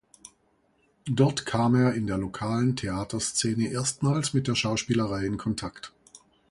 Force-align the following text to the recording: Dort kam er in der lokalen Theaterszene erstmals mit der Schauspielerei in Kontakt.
Dort 1.05 1.45
kam 1.45 1.75
er 1.75 1.93
in 1.93 2.07
der 2.07 2.17
lokalen 2.17 2.75
Theaterszene 2.75 3.67
erstmals 3.67 4.33
mit 4.33 4.47
der 4.47 4.55
Schauspielerei 4.55 5.27
in 5.27 5.37
Kontakt. 5.37 5.93